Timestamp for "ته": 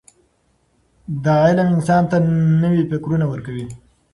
2.11-2.17